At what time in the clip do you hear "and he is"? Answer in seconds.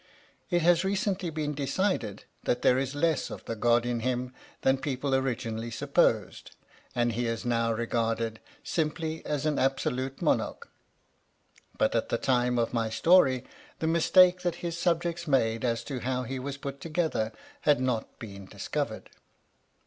6.95-7.45